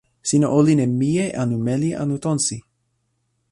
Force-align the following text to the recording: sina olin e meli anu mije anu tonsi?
sina 0.29 0.47
olin 0.59 0.79
e 0.85 0.87
meli 0.99 1.23
anu 1.41 1.55
mije 1.65 1.91
anu 2.03 2.15
tonsi? 2.23 2.57